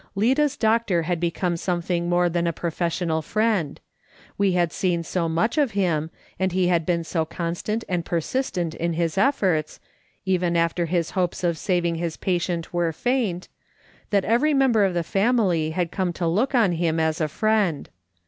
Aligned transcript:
Lida's 0.15 0.57
doctor 0.57 1.03
had 1.03 1.19
become 1.19 1.55
something 1.55 2.09
more 2.09 2.27
than 2.27 2.47
a 2.47 2.51
professional 2.51 3.21
friend; 3.21 3.79
we 4.35 4.53
had 4.53 4.71
seen 4.73 5.03
so 5.03 5.29
much 5.29 5.59
of 5.59 5.73
him, 5.73 6.09
and 6.39 6.51
he 6.53 6.69
had 6.69 6.87
been 6.87 7.03
so 7.03 7.23
constant 7.23 7.83
and 7.87 8.03
persistent 8.03 8.73
in 8.73 8.93
his 8.93 9.15
efforts, 9.15 9.79
even 10.25 10.57
after 10.57 10.87
his 10.87 11.11
hopes 11.11 11.43
of 11.43 11.55
saving 11.55 11.97
his 11.97 12.17
patient 12.17 12.73
were 12.73 12.91
faint, 12.91 13.47
that 14.09 14.25
every 14.25 14.55
member 14.55 14.85
of 14.85 14.95
the 14.95 15.03
family 15.03 15.69
had 15.69 15.91
come 15.91 16.11
to 16.13 16.25
look 16.25 16.55
on 16.55 16.71
him 16.71 16.99
as 16.99 17.21
a 17.21 17.27
friend. 17.27 17.91